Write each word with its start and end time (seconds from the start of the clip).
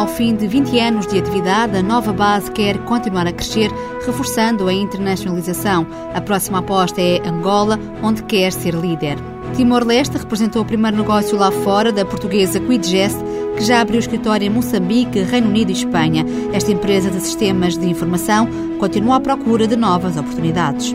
Ao 0.00 0.06
fim 0.06 0.34
de 0.34 0.46
20 0.46 0.80
anos 0.80 1.06
de 1.06 1.18
atividade, 1.18 1.76
a 1.76 1.82
nova 1.82 2.10
base 2.10 2.50
quer 2.50 2.78
continuar 2.84 3.26
a 3.26 3.32
crescer, 3.34 3.70
reforçando 4.06 4.66
a 4.66 4.72
internacionalização. 4.72 5.86
A 6.14 6.22
próxima 6.22 6.60
aposta 6.60 7.02
é 7.02 7.20
Angola, 7.28 7.78
onde 8.02 8.22
quer 8.22 8.50
ser 8.50 8.72
líder. 8.72 9.18
Timor-Leste 9.54 10.16
representou 10.16 10.62
o 10.62 10.64
primeiro 10.64 10.96
negócio 10.96 11.36
lá 11.36 11.52
fora 11.52 11.92
da 11.92 12.02
portuguesa 12.02 12.58
Quidgest, 12.58 13.18
que 13.58 13.62
já 13.62 13.82
abriu 13.82 14.00
escritório 14.00 14.46
em 14.46 14.50
Moçambique, 14.50 15.20
Reino 15.20 15.48
Unido 15.48 15.68
e 15.68 15.74
Espanha. 15.74 16.24
Esta 16.50 16.72
empresa 16.72 17.10
de 17.10 17.20
sistemas 17.20 17.76
de 17.76 17.86
informação 17.86 18.48
continua 18.78 19.16
à 19.16 19.20
procura 19.20 19.66
de 19.66 19.76
novas 19.76 20.16
oportunidades. 20.16 20.94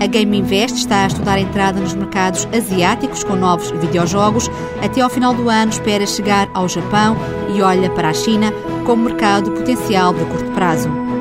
A 0.00 0.06
Game 0.06 0.36
Invest 0.36 0.76
está 0.76 1.04
a 1.04 1.06
estudar 1.06 1.34
a 1.36 1.40
entrada 1.40 1.80
nos 1.80 1.94
mercados 1.94 2.46
asiáticos 2.52 3.24
com 3.24 3.36
novos 3.36 3.70
videojogos. 3.70 4.50
Até 4.82 5.00
ao 5.00 5.10
final 5.10 5.34
do 5.34 5.48
ano 5.48 5.70
espera 5.70 6.06
chegar 6.06 6.48
ao 6.52 6.68
Japão 6.68 7.16
e 7.54 7.62
olha 7.62 7.88
para 7.90 8.10
a 8.10 8.14
China 8.14 8.52
como 8.84 9.04
mercado 9.04 9.50
potencial 9.52 10.12
de 10.12 10.24
curto 10.26 10.50
prazo. 10.52 11.13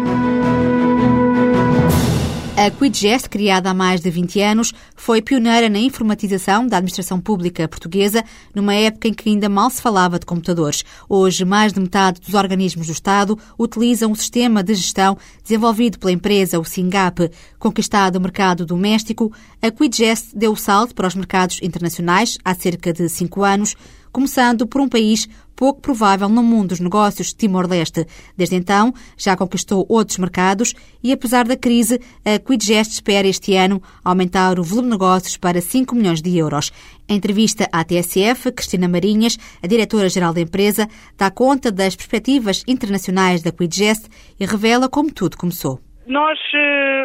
A 2.65 2.71
Quidgest, 2.71 3.27
criada 3.27 3.71
há 3.71 3.73
mais 3.73 3.99
de 3.99 4.09
20 4.09 4.39
anos, 4.39 4.73
foi 4.95 5.21
pioneira 5.21 5.67
na 5.67 5.79
informatização 5.79 6.65
da 6.65 6.77
administração 6.77 7.19
pública 7.19 7.67
portuguesa, 7.67 8.23
numa 8.55 8.73
época 8.73 9.09
em 9.09 9.13
que 9.13 9.27
ainda 9.27 9.49
mal 9.49 9.69
se 9.69 9.81
falava 9.81 10.17
de 10.17 10.25
computadores. 10.25 10.85
Hoje, 11.09 11.43
mais 11.43 11.73
de 11.73 11.81
metade 11.81 12.21
dos 12.21 12.33
organismos 12.33 12.87
do 12.87 12.93
Estado 12.93 13.37
utilizam 13.59 14.13
o 14.13 14.15
sistema 14.15 14.63
de 14.63 14.75
gestão 14.75 15.17
desenvolvido 15.43 15.99
pela 15.99 16.13
empresa, 16.13 16.57
o 16.57 16.63
SINGAP. 16.63 17.29
Conquistado 17.59 18.15
o 18.15 18.21
mercado 18.21 18.65
doméstico, 18.65 19.29
a 19.61 19.69
Quidgest 19.69 20.33
deu 20.33 20.53
o 20.53 20.55
salto 20.55 20.95
para 20.95 21.09
os 21.09 21.15
mercados 21.15 21.59
internacionais 21.61 22.37
há 22.45 22.55
cerca 22.55 22.93
de 22.93 23.09
cinco 23.09 23.43
anos, 23.43 23.75
começando 24.13 24.67
por 24.67 24.79
um 24.79 24.87
país 24.87 25.27
pouco 25.55 25.81
provável 25.81 26.29
no 26.29 26.43
mundo 26.43 26.69
dos 26.69 26.79
negócios, 26.79 27.33
Timor-Leste. 27.33 28.05
Desde 28.37 28.55
então, 28.55 28.93
já 29.17 29.35
conquistou 29.35 29.85
outros 29.89 30.17
mercados 30.17 30.73
e, 31.03 31.11
apesar 31.11 31.45
da 31.45 31.57
crise, 31.57 31.99
a 32.23 32.39
Quidgest 32.39 32.93
espera 32.93 33.27
este 33.27 33.55
ano 33.55 33.81
aumentar 34.03 34.59
o 34.59 34.63
volume 34.63 34.87
de 34.87 34.91
negócios 34.91 35.37
para 35.37 35.61
5 35.61 35.95
milhões 35.95 36.21
de 36.21 36.37
euros. 36.37 36.71
Em 37.09 37.15
entrevista 37.15 37.67
à 37.71 37.83
TSF, 37.83 38.51
Cristina 38.51 38.87
Marinhas, 38.87 39.37
a 39.61 39.67
diretora-geral 39.67 40.33
da 40.33 40.41
empresa, 40.41 40.87
dá 41.17 41.31
conta 41.31 41.71
das 41.71 41.95
perspectivas 41.95 42.63
internacionais 42.67 43.41
da 43.41 43.51
Quidgest 43.51 44.07
e 44.39 44.45
revela 44.45 44.87
como 44.87 45.11
tudo 45.11 45.37
começou. 45.37 45.79
Nós, 46.05 46.37
uh, 46.37 47.02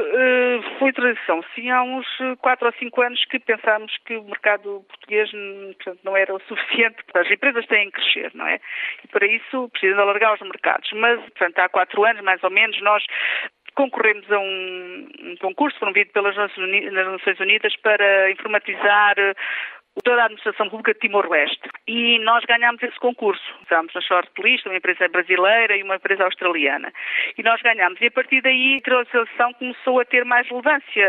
foi 0.79 0.93
tradição, 0.93 1.43
sim, 1.55 1.71
há 1.71 1.83
uns 1.83 2.07
4 2.41 2.67
ou 2.67 2.73
5 2.73 3.03
anos 3.03 3.25
que 3.27 3.39
pensámos 3.39 3.97
que 4.05 4.17
o 4.17 4.25
mercado 4.25 4.85
português 4.89 5.31
hum, 5.35 5.73
portanto, 5.75 6.01
não 6.05 6.17
era 6.17 6.35
o 6.35 6.41
suficiente, 6.49 6.97
as 7.15 7.31
empresas 7.31 7.67
têm 7.67 7.91
que 7.91 8.01
crescer, 8.01 8.31
não 8.35 8.47
é? 8.47 8.61
E 9.05 9.09
para 9.09 9.27
isso 9.27 9.69
precisam 9.71 10.01
alargar 10.01 10.35
os 10.35 10.41
mercados. 10.41 10.91
Mas, 10.93 11.21
portanto, 11.21 11.59
há 11.59 11.69
4 11.69 12.05
anos, 12.05 12.23
mais 12.23 12.43
ou 12.43 12.51
menos, 12.51 12.81
nós 12.83 13.05
concorremos 13.75 14.31
a 14.33 14.39
um, 14.41 15.09
um 15.21 15.37
concurso 15.37 15.79
promovido 15.79 16.11
pelas 16.11 16.35
Nações 16.37 17.39
Unidas 17.39 17.77
para 17.77 18.31
informatizar 18.33 19.15
toda 20.03 20.23
a 20.23 20.25
administração 20.25 20.69
pública 20.69 20.95
de 20.95 21.01
Timor-Leste. 21.01 21.69
E 21.87 22.19
nós 22.21 22.45
ganhámos 22.45 22.83
esse 22.83 22.99
concurso. 22.99 23.43
Estávamos 23.63 23.95
na 23.95 24.01
shortlist, 24.01 24.67
uma 24.67 24.77
empresa 24.77 25.09
brasileira 25.09 25.77
e 25.77 25.83
uma 25.83 25.97
empresa 25.97 26.25
australiana. 26.25 26.93
E 27.37 27.43
nós 27.43 27.61
ganhámos. 27.63 28.01
E 28.01 28.07
a 28.07 28.11
partir 28.11 28.41
daí 28.43 28.75
a 28.75 28.77
internacionalização 28.77 29.53
começou 29.55 30.01
a 30.01 30.05
ter 30.05 30.25
mais 30.25 30.49
relevância. 30.49 31.09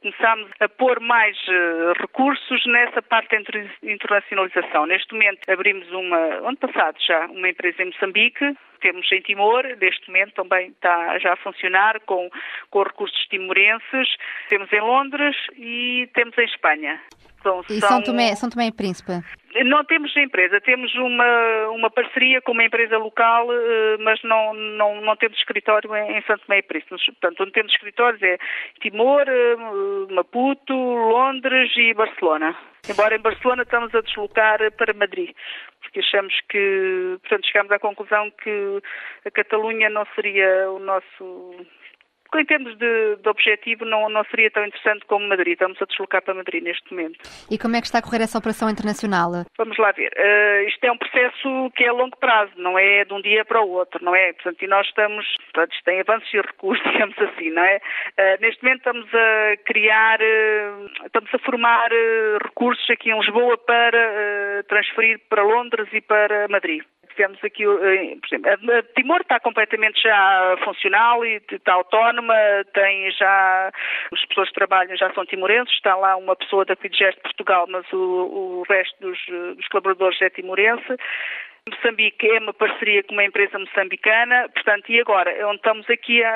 Começámos 0.00 0.50
a 0.60 0.68
pôr 0.68 1.00
mais 1.00 1.36
uh, 1.48 1.92
recursos 2.00 2.66
nessa 2.66 3.02
parte 3.02 3.30
da 3.30 3.38
internacionalização. 3.82 4.86
Neste 4.86 5.12
momento 5.12 5.40
abrimos 5.48 5.90
uma, 5.90 6.16
ano 6.16 6.56
passado 6.56 6.96
já, 7.00 7.26
uma 7.26 7.48
empresa 7.48 7.82
em 7.82 7.86
Moçambique, 7.86 8.56
temos 8.82 9.10
em 9.12 9.22
Timor, 9.22 9.64
neste 9.80 10.06
momento 10.08 10.34
também 10.34 10.68
está 10.68 11.18
já 11.18 11.32
a 11.32 11.36
funcionar 11.36 12.00
com, 12.00 12.28
com 12.70 12.82
recursos 12.82 13.18
timorenses, 13.30 14.16
temos 14.48 14.70
em 14.72 14.80
Londres 14.80 15.36
e 15.56 16.08
temos 16.12 16.36
em 16.36 16.44
Espanha. 16.44 17.00
São, 17.42 17.60
e 17.68 17.80
São 17.80 18.02
Tomé, 18.02 18.34
São 18.36 18.48
Tomé 18.48 18.66
e 18.66 18.72
Príncipe? 18.72 19.12
Não 19.64 19.84
temos 19.84 20.16
empresa, 20.16 20.60
temos 20.60 20.94
uma, 20.94 21.68
uma 21.70 21.90
parceria 21.90 22.40
com 22.40 22.52
uma 22.52 22.64
empresa 22.64 22.96
local, 22.96 23.48
eh, 23.52 23.96
mas 23.98 24.22
não, 24.22 24.54
não, 24.54 25.00
não 25.00 25.16
temos 25.16 25.36
escritório 25.38 25.94
em, 25.94 26.18
em 26.18 26.22
Santo 26.22 26.46
Tomé 26.46 26.58
e 26.58 26.62
Príncipe. 26.62 26.96
Portanto, 26.96 27.42
onde 27.42 27.52
temos 27.52 27.72
escritórios 27.72 28.22
é 28.22 28.38
Timor, 28.80 29.24
eh, 29.26 29.56
Maputo, 30.14 30.74
Londres 30.74 31.72
e 31.76 31.92
Barcelona. 31.92 32.56
Embora 32.88 33.14
em 33.14 33.20
Barcelona 33.20 33.62
estamos 33.62 33.94
a 33.94 34.00
deslocar 34.00 34.58
para 34.72 34.92
Madrid, 34.92 35.34
porque 35.80 36.00
achamos 36.00 36.34
que, 36.48 37.16
portanto, 37.20 37.46
chegamos 37.46 37.70
à 37.70 37.78
conclusão 37.78 38.28
que 38.42 38.82
a 39.24 39.30
Catalunha 39.30 39.88
não 39.88 40.04
seria 40.16 40.68
o 40.68 40.80
nosso 40.80 41.54
em 42.38 42.44
termos 42.44 42.76
de, 42.78 43.16
de 43.16 43.28
objetivo, 43.28 43.84
não, 43.84 44.08
não 44.08 44.24
seria 44.24 44.50
tão 44.50 44.64
interessante 44.64 45.04
como 45.06 45.28
Madrid. 45.28 45.52
Estamos 45.54 45.80
a 45.80 45.84
deslocar 45.84 46.22
para 46.22 46.34
Madrid 46.34 46.62
neste 46.62 46.92
momento. 46.92 47.18
E 47.50 47.58
como 47.58 47.76
é 47.76 47.80
que 47.80 47.86
está 47.86 47.98
a 47.98 48.02
correr 48.02 48.22
essa 48.22 48.38
operação 48.38 48.70
internacional? 48.70 49.30
Vamos 49.56 49.76
lá 49.78 49.92
ver. 49.92 50.12
Uh, 50.16 50.68
isto 50.68 50.84
é 50.84 50.92
um 50.92 50.98
processo 50.98 51.70
que 51.76 51.84
é 51.84 51.88
a 51.88 51.92
longo 51.92 52.16
prazo, 52.16 52.52
não 52.56 52.78
é 52.78 53.04
de 53.04 53.12
um 53.12 53.20
dia 53.20 53.44
para 53.44 53.60
o 53.60 53.70
outro, 53.70 54.04
não 54.04 54.14
é? 54.14 54.32
Portanto, 54.32 54.62
e 54.62 54.66
nós 54.66 54.86
estamos, 54.86 55.26
portanto, 55.52 55.72
isto 55.72 55.84
tem 55.84 56.00
avanços 56.00 56.32
e 56.32 56.40
recursos, 56.40 56.84
digamos 56.92 57.18
assim, 57.18 57.50
não 57.50 57.64
é? 57.64 57.76
Uh, 57.76 58.40
neste 58.40 58.62
momento 58.62 58.78
estamos 58.78 59.08
a 59.14 59.56
criar, 59.64 60.20
uh, 60.20 61.06
estamos 61.06 61.34
a 61.34 61.38
formar 61.38 61.90
recursos 62.42 62.88
aqui 62.90 63.10
em 63.10 63.18
Lisboa 63.18 63.58
para 63.58 64.64
transferir 64.68 65.20
para 65.28 65.42
Londres 65.42 65.88
e 65.92 66.00
para 66.00 66.48
Madrid 66.48 66.82
tivemos 67.22 67.44
aqui, 67.44 67.64
eh, 67.64 68.16
por 68.16 68.26
exemplo, 68.26 68.72
a 68.72 68.82
Timor 68.94 69.20
está 69.20 69.38
completamente 69.38 70.02
já 70.02 70.56
funcional 70.64 71.24
e 71.24 71.40
está 71.50 71.74
autónoma, 71.74 72.34
tem 72.74 73.10
já, 73.12 73.70
as 74.12 74.24
pessoas 74.26 74.48
que 74.48 74.54
trabalham 74.54 74.96
já 74.96 75.12
são 75.14 75.24
timorenses, 75.24 75.74
está 75.74 75.94
lá 75.94 76.16
uma 76.16 76.34
pessoa 76.34 76.64
da 76.64 76.74
Quidgest 76.74 77.16
de 77.16 77.22
Portugal, 77.22 77.66
mas 77.68 77.90
o, 77.92 77.96
o 77.96 78.64
resto 78.68 78.96
dos, 79.00 79.18
dos 79.56 79.68
colaboradores 79.68 80.20
é 80.20 80.30
timorense. 80.30 80.96
Moçambique 81.68 82.28
é 82.28 82.40
uma 82.40 82.52
parceria 82.52 83.04
com 83.04 83.12
uma 83.12 83.22
empresa 83.22 83.56
moçambicana, 83.56 84.48
portanto, 84.52 84.90
e 84.90 85.00
agora, 85.00 85.30
onde 85.46 85.58
estamos 85.58 85.88
aqui 85.88 86.20
a, 86.20 86.28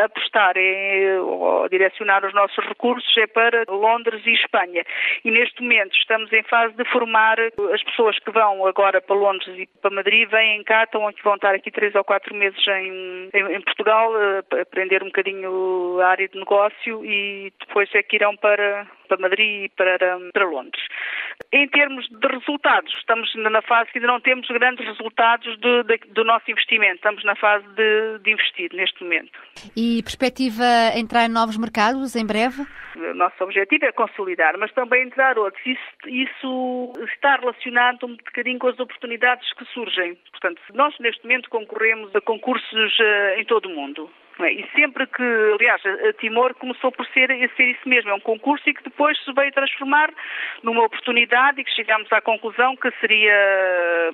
a 0.00 0.04
apostar 0.06 0.54
é, 0.56 1.18
a 1.62 1.68
direcionar 1.68 2.24
os 2.24 2.32
nossos 2.32 2.64
recursos 2.66 3.14
é 3.18 3.26
para 3.26 3.64
Londres 3.68 4.22
e 4.24 4.30
Espanha. 4.30 4.82
E 5.22 5.30
neste 5.30 5.60
momento 5.60 5.94
estamos 5.94 6.32
em 6.32 6.42
fase 6.44 6.74
de 6.76 6.84
formar 6.86 7.38
as 7.74 7.82
pessoas 7.82 8.18
que 8.18 8.30
vão 8.30 8.66
agora 8.66 9.02
para 9.02 9.14
Londres 9.14 9.48
e 9.48 9.68
para 9.82 9.94
Madrid, 9.94 10.30
vêm 10.30 10.64
cá, 10.64 10.84
estão 10.84 11.06
aqui, 11.08 11.22
vão 11.22 11.34
estar 11.34 11.54
aqui 11.54 11.70
três 11.70 11.94
ou 11.94 12.02
quatro 12.02 12.34
meses 12.34 12.66
em, 12.66 13.28
em, 13.34 13.56
em 13.56 13.60
Portugal, 13.60 14.12
aprender 14.62 15.02
um 15.02 15.08
bocadinho 15.08 16.00
a 16.00 16.08
área 16.08 16.26
de 16.26 16.38
negócio 16.38 17.04
e 17.04 17.52
depois 17.60 17.94
é 17.94 18.02
que 18.02 18.16
irão 18.16 18.34
para, 18.34 18.86
para 19.08 19.18
Madrid 19.18 19.64
e 19.64 19.68
para, 19.76 19.98
para 20.32 20.46
Londres. 20.46 20.82
Em 21.52 21.68
termos 21.68 22.08
de 22.08 22.28
resultados, 22.28 22.94
estamos 22.96 23.30
na 23.34 23.60
fase 23.60 23.90
que 23.92 23.98
ainda 23.98 24.08
não 24.08 24.20
temos 24.20 24.48
grandes 24.54 24.86
resultados 24.86 25.58
do, 25.58 25.84
do 26.14 26.24
nosso 26.24 26.50
investimento. 26.50 26.96
Estamos 26.96 27.22
na 27.24 27.36
fase 27.36 27.66
de, 27.74 28.18
de, 28.20 28.30
investir 28.30 28.70
neste 28.72 29.02
momento. 29.02 29.32
E 29.76 30.02
perspectiva 30.02 30.64
entrar 30.94 31.26
em 31.26 31.28
novos 31.28 31.58
mercados 31.58 32.16
em 32.16 32.24
breve? 32.24 32.62
O 32.96 33.14
nosso 33.14 33.42
objetivo 33.42 33.84
é 33.84 33.92
consolidar, 33.92 34.56
mas 34.58 34.72
também 34.72 35.02
entrar 35.02 35.36
outros. 35.36 35.60
Isso, 35.66 36.08
isso 36.08 36.92
está 37.12 37.36
relacionado 37.36 38.06
um 38.06 38.16
bocadinho 38.16 38.58
com 38.58 38.68
as 38.68 38.78
oportunidades 38.78 39.52
que 39.54 39.64
surgem. 39.66 40.16
Portanto, 40.30 40.60
nós 40.72 40.94
neste 41.00 41.22
momento 41.24 41.50
concorremos 41.50 42.14
a 42.14 42.20
concursos 42.20 42.98
uh, 42.98 43.40
em 43.40 43.44
todo 43.44 43.66
o 43.66 43.74
mundo. 43.74 44.08
É? 44.40 44.52
E 44.52 44.68
sempre 44.74 45.06
que, 45.06 45.22
aliás, 45.22 45.80
a 45.86 46.12
Timor 46.14 46.54
começou 46.54 46.90
por 46.90 47.06
ser, 47.08 47.30
a 47.30 47.56
ser 47.56 47.70
isso 47.70 47.88
mesmo, 47.88 48.10
é 48.10 48.14
um 48.14 48.20
concurso 48.20 48.68
e 48.68 48.74
que 48.74 48.82
depois 48.82 49.16
se 49.24 49.32
veio 49.32 49.52
transformar 49.52 50.10
numa 50.62 50.84
oportunidade 50.84 51.60
e 51.60 51.64
que 51.64 51.70
chegamos 51.70 52.12
à 52.12 52.20
conclusão 52.20 52.74
que 52.76 52.90
seria, 53.00 53.32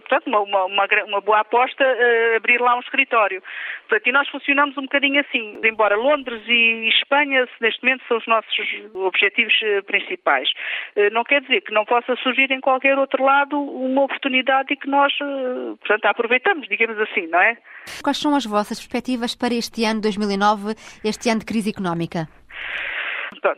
portanto, 0.00 0.26
uma, 0.26 0.64
uma, 0.64 0.86
uma 1.06 1.20
boa 1.20 1.40
aposta 1.40 1.84
uh, 1.84 2.36
abrir 2.36 2.60
lá 2.60 2.76
um 2.76 2.80
escritório. 2.80 3.42
Portanto, 3.88 4.06
e 4.06 4.12
nós 4.12 4.28
funcionamos 4.28 4.76
um 4.76 4.82
bocadinho 4.82 5.20
assim, 5.20 5.58
embora 5.64 5.96
Londres 5.96 6.42
e 6.46 6.88
Espanha 6.88 7.48
neste 7.60 7.82
momento 7.82 8.04
são 8.06 8.18
os 8.18 8.26
nossos 8.26 8.50
objetivos 8.94 9.54
uh, 9.62 9.82
principais. 9.84 10.50
Uh, 10.96 11.12
não 11.12 11.24
quer 11.24 11.40
dizer 11.40 11.62
que 11.62 11.72
não 11.72 11.84
possa 11.86 12.14
surgir 12.16 12.50
em 12.50 12.60
qualquer 12.60 12.98
outro 12.98 13.24
lado 13.24 13.58
uma 13.58 14.02
oportunidade 14.02 14.72
e 14.72 14.76
que 14.76 14.88
nós, 14.88 15.12
portanto, 15.80 16.04
aproveitamos, 16.06 16.68
digamos 16.68 16.98
assim, 16.98 17.26
não 17.28 17.40
é? 17.40 17.56
Quais 18.02 18.18
são 18.18 18.34
as 18.34 18.44
vossas 18.44 18.78
perspectivas 18.78 19.34
para 19.34 19.54
este 19.54 19.84
ano 19.84 20.00
2009, 20.16 20.76
este 21.02 21.30
ano 21.30 21.40
de 21.40 21.46
crise 21.46 21.70
económica? 21.70 22.28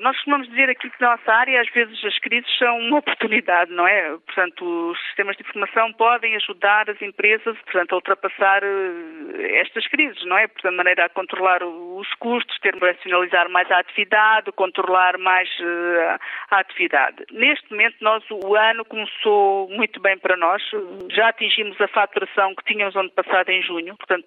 Nós 0.00 0.14
costumamos 0.16 0.48
dizer 0.48 0.68
aqui 0.68 0.90
que 0.90 1.00
na 1.00 1.16
nossa 1.16 1.32
área, 1.32 1.60
às 1.60 1.68
vezes, 1.70 2.04
as 2.04 2.18
crises 2.18 2.58
são 2.58 2.78
uma 2.78 2.98
oportunidade, 2.98 3.72
não 3.72 3.86
é? 3.86 4.10
Portanto, 4.26 4.90
os 4.90 4.98
sistemas 5.06 5.36
de 5.36 5.42
informação 5.42 5.92
podem 5.94 6.36
ajudar 6.36 6.90
as 6.90 7.00
empresas, 7.00 7.56
portanto, 7.62 7.92
a 7.92 7.96
ultrapassar 7.96 8.62
eh, 8.62 9.60
estas 9.60 9.86
crises, 9.86 10.22
não 10.26 10.36
é? 10.36 10.46
Portanto, 10.46 10.72
de 10.72 10.76
maneira 10.76 11.06
a 11.06 11.08
controlar 11.08 11.62
os 11.64 12.08
custos, 12.14 12.58
ter 12.60 12.76
racionalizar 12.76 13.48
mais 13.48 13.70
a 13.70 13.78
atividade, 13.78 14.52
controlar 14.52 15.16
mais 15.18 15.48
uh, 15.60 16.18
a 16.50 16.58
atividade. 16.58 17.24
Neste 17.30 17.70
momento, 17.70 17.96
nós, 18.00 18.24
o 18.30 18.54
ano 18.54 18.84
começou 18.84 19.68
muito 19.70 20.00
bem 20.00 20.18
para 20.18 20.36
nós. 20.36 20.62
Já 21.10 21.28
atingimos 21.28 21.80
a 21.80 21.88
faturação 21.88 22.54
que 22.54 22.64
tínhamos 22.64 22.94
ano 22.96 23.10
passado 23.10 23.48
em 23.50 23.62
junho. 23.62 23.96
Portanto, 23.96 24.26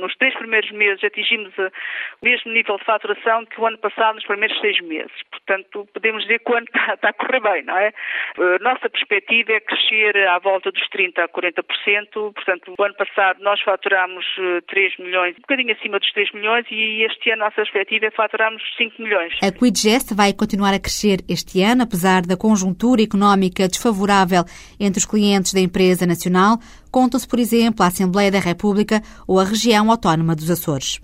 nos 0.00 0.14
três 0.16 0.34
primeiros 0.34 0.70
meses 0.72 1.02
atingimos 1.02 1.52
o 1.58 1.70
mesmo 2.22 2.52
nível 2.52 2.76
de 2.76 2.84
faturação 2.84 3.44
que 3.46 3.60
o 3.60 3.66
ano 3.66 3.78
passado 3.78 4.16
nos 4.16 4.24
primeiros 4.24 4.58
seis 4.66 4.80
meses. 4.80 5.12
Portanto, 5.30 5.86
podemos 5.94 6.22
dizer 6.22 6.40
que 6.40 6.50
o 6.50 6.56
ano 6.56 6.66
está, 6.74 6.94
está 6.94 7.08
a 7.10 7.12
correr 7.12 7.40
bem, 7.40 7.64
não 7.64 7.76
é? 7.76 7.92
A 8.38 8.62
nossa 8.62 8.90
perspectiva 8.90 9.52
é 9.52 9.60
crescer 9.60 10.16
à 10.28 10.38
volta 10.38 10.72
dos 10.72 10.82
30% 10.90 11.18
a 11.18 11.28
40%. 11.28 12.32
Portanto, 12.34 12.74
o 12.76 12.82
ano 12.82 12.94
passado 12.94 13.42
nós 13.42 13.60
faturámos 13.62 14.24
3 14.68 14.92
eh, 14.98 15.02
milhões, 15.02 15.36
um 15.36 15.40
bocadinho 15.40 15.72
acima 15.72 15.98
dos 15.98 16.10
3 16.12 16.32
milhões 16.32 16.66
e 16.70 17.02
este 17.04 17.30
ano 17.30 17.42
a 17.42 17.46
nossa 17.46 17.56
perspectiva 17.56 18.06
é 18.06 18.10
faturarmos 18.10 18.62
5 18.76 19.00
milhões. 19.00 19.32
A 19.42 19.52
Quidgest 19.52 20.14
vai 20.14 20.32
continuar 20.32 20.74
a 20.74 20.80
crescer 20.80 21.18
este 21.28 21.62
ano, 21.62 21.82
apesar 21.82 22.22
da 22.22 22.36
conjuntura 22.36 23.02
económica 23.02 23.68
desfavorável 23.68 24.44
entre 24.80 24.98
os 24.98 25.06
clientes 25.06 25.52
da 25.52 25.60
empresa 25.60 26.06
nacional. 26.06 26.58
Contam-se, 26.90 27.28
por 27.28 27.38
exemplo, 27.38 27.84
a 27.84 27.88
Assembleia 27.88 28.30
da 28.30 28.40
República 28.40 29.00
ou 29.28 29.38
a 29.38 29.44
região 29.44 29.90
autónoma 29.90 30.34
dos 30.34 30.50
Açores. 30.50 30.98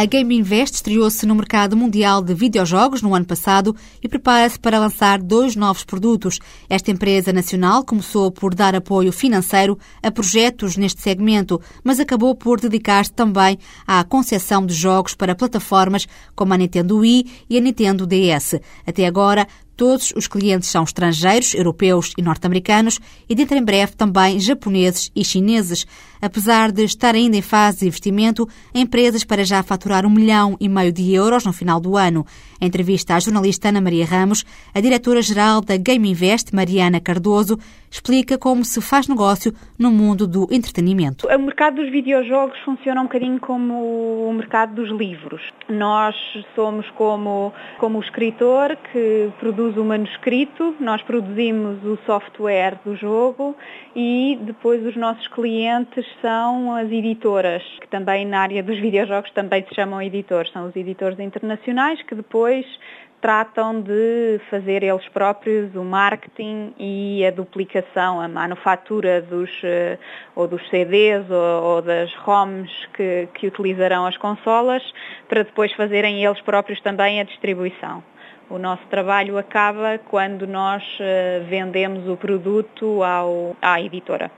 A 0.00 0.06
Game 0.06 0.34
Invest 0.34 0.76
estreou-se 0.76 1.26
no 1.26 1.34
mercado 1.34 1.76
mundial 1.76 2.22
de 2.22 2.32
videojogos 2.32 3.02
no 3.02 3.14
ano 3.14 3.26
passado 3.26 3.76
e 4.02 4.08
prepara-se 4.08 4.58
para 4.58 4.78
lançar 4.78 5.20
dois 5.20 5.54
novos 5.54 5.84
produtos. 5.84 6.38
Esta 6.70 6.90
empresa 6.90 7.34
nacional 7.34 7.84
começou 7.84 8.32
por 8.32 8.54
dar 8.54 8.74
apoio 8.74 9.12
financeiro 9.12 9.78
a 10.02 10.10
projetos 10.10 10.78
neste 10.78 11.02
segmento, 11.02 11.60
mas 11.84 12.00
acabou 12.00 12.34
por 12.34 12.58
dedicar-se 12.58 13.12
também 13.12 13.58
à 13.86 14.02
concessão 14.02 14.64
de 14.64 14.72
jogos 14.72 15.14
para 15.14 15.34
plataformas 15.34 16.08
como 16.34 16.54
a 16.54 16.56
Nintendo 16.56 16.96
Wii 16.96 17.26
e 17.50 17.58
a 17.58 17.60
Nintendo 17.60 18.06
DS. 18.06 18.58
Até 18.86 19.04
agora, 19.04 19.46
Todos 19.80 20.12
os 20.14 20.28
clientes 20.28 20.68
são 20.68 20.84
estrangeiros, 20.84 21.54
europeus 21.54 22.12
e 22.18 22.20
norte-americanos 22.20 23.00
e 23.26 23.34
dentro 23.34 23.56
em 23.56 23.64
breve 23.64 23.92
também 23.92 24.38
japoneses 24.38 25.10
e 25.16 25.24
chineses. 25.24 25.86
Apesar 26.20 26.70
de 26.70 26.84
estar 26.84 27.14
ainda 27.14 27.38
em 27.38 27.40
fase 27.40 27.78
de 27.78 27.86
investimento, 27.86 28.46
a 28.74 28.78
empresa 28.78 29.18
para 29.26 29.42
já 29.42 29.62
faturar 29.62 30.04
um 30.04 30.10
milhão 30.10 30.54
e 30.60 30.68
meio 30.68 30.92
de 30.92 31.14
euros 31.14 31.46
no 31.46 31.52
final 31.54 31.80
do 31.80 31.96
ano. 31.96 32.26
Em 32.60 32.66
entrevista 32.66 33.14
à 33.14 33.20
jornalista 33.20 33.70
Ana 33.70 33.80
Maria 33.80 34.04
Ramos, 34.04 34.44
a 34.74 34.80
diretora-geral 34.82 35.62
da 35.62 35.78
Game 35.78 36.10
Invest, 36.10 36.54
Mariana 36.54 37.00
Cardoso, 37.00 37.56
explica 37.90 38.36
como 38.36 38.64
se 38.64 38.82
faz 38.82 39.08
negócio 39.08 39.52
no 39.78 39.90
mundo 39.90 40.26
do 40.26 40.46
entretenimento. 40.50 41.26
O 41.26 41.38
mercado 41.38 41.76
dos 41.76 41.90
videojogos 41.90 42.58
funciona 42.60 43.00
um 43.00 43.04
bocadinho 43.04 43.40
como 43.40 44.28
o 44.28 44.32
mercado 44.34 44.74
dos 44.74 44.90
livros. 44.90 45.42
Nós 45.68 46.14
somos 46.54 46.88
como, 46.90 47.52
como 47.78 47.98
o 47.98 48.02
escritor 48.02 48.76
que 48.92 49.30
produz 49.40 49.76
o 49.78 49.84
manuscrito, 49.84 50.76
nós 50.78 51.00
produzimos 51.02 51.82
o 51.82 51.98
software 52.04 52.78
do 52.84 52.94
jogo 52.94 53.56
e 53.96 54.38
depois 54.42 54.84
os 54.84 54.96
nossos 54.96 55.26
clientes 55.28 56.04
são 56.20 56.76
as 56.76 56.92
editoras, 56.92 57.62
que 57.80 57.88
também 57.88 58.26
na 58.26 58.40
área 58.40 58.62
dos 58.62 58.78
videojogos 58.78 59.30
também 59.32 59.64
se 59.66 59.74
chamam 59.74 60.02
editores, 60.02 60.52
são 60.52 60.68
os 60.68 60.76
editores 60.76 61.18
internacionais 61.18 62.00
que 62.02 62.14
depois 62.14 62.49
tratam 63.20 63.80
de 63.82 64.40
fazer 64.48 64.82
eles 64.82 65.06
próprios 65.08 65.74
o 65.74 65.84
marketing 65.84 66.74
e 66.78 67.24
a 67.26 67.30
duplicação, 67.30 68.20
a 68.20 68.26
manufatura 68.26 69.20
dos, 69.20 69.50
eh, 69.62 69.98
ou 70.34 70.48
dos 70.48 70.66
CDs 70.70 71.30
ou, 71.30 71.62
ou 71.62 71.82
das 71.82 72.12
ROMs 72.16 72.70
que, 72.94 73.28
que 73.34 73.46
utilizarão 73.46 74.06
as 74.06 74.16
consolas 74.16 74.82
para 75.28 75.42
depois 75.44 75.72
fazerem 75.74 76.24
eles 76.24 76.40
próprios 76.40 76.80
também 76.80 77.20
a 77.20 77.24
distribuição. 77.24 78.02
O 78.48 78.58
nosso 78.58 78.84
trabalho 78.88 79.38
acaba 79.38 79.98
quando 80.08 80.46
nós 80.46 80.82
eh, 80.98 81.42
vendemos 81.48 82.08
o 82.08 82.16
produto 82.16 83.02
ao, 83.02 83.54
à 83.60 83.80
editora 83.80 84.30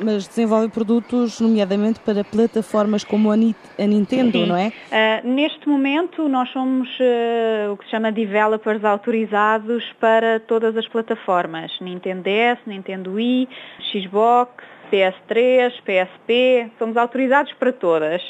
mas 0.00 0.26
desenvolve 0.26 0.68
produtos, 0.68 1.40
nomeadamente 1.40 2.00
para 2.00 2.24
plataformas 2.24 3.04
como 3.04 3.30
a, 3.30 3.36
Nintendo, 3.36 4.38
Sim. 4.38 4.46
não 4.46 4.56
é? 4.56 4.68
Uh, 4.68 5.28
neste 5.28 5.68
momento, 5.68 6.28
nós 6.28 6.48
somos 6.50 6.88
uh, 6.98 7.72
o 7.72 7.76
que 7.76 7.84
se 7.84 7.90
chama 7.90 8.10
developers 8.10 8.84
autorizados 8.84 9.84
para 10.00 10.40
todas 10.40 10.76
as 10.76 10.86
plataformas. 10.88 11.72
Nintendo 11.80 12.22
DS, 12.22 12.58
Nintendo 12.66 13.12
Wii, 13.12 13.48
Xbox, 13.92 14.64
PS3, 14.92 15.72
PSP, 15.84 16.70
somos 16.78 16.96
autorizados 16.96 17.52
para 17.54 17.72
todas. 17.72 18.22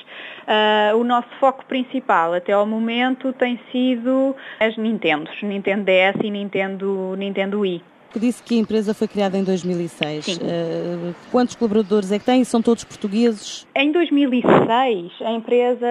Uh, 0.43 0.97
o 0.97 1.05
nosso 1.05 1.29
foco 1.41 1.65
principal 1.67 2.35
até 2.35 2.53
ao 2.53 2.67
momento 2.67 3.33
tem 3.33 3.59
sido 3.71 4.35
as 4.61 4.77
Nintendos, 4.77 5.35
Nintendo 5.43 5.85
DS 5.85 6.21
e 6.23 6.31
Nintendo, 6.31 7.15
Nintendo 7.17 7.61
Wii 7.61 7.92
disse 8.19 8.43
que 8.43 8.55
a 8.55 8.59
empresa 8.59 8.93
foi 8.93 9.09
criada 9.09 9.37
em 9.37 9.45
2006. 9.45 10.27
Uh, 10.27 10.41
eh, 10.43 11.15
quantos 11.31 11.55
colaboradores 11.55 12.13
é 12.13 12.19
que 12.19 12.25
tem? 12.25 12.45
São 12.45 12.61
todos 12.61 12.85
portugueses? 12.85 13.67
Em 13.75 13.91
2006, 13.91 15.13
a 15.23 15.31
empresa, 15.31 15.87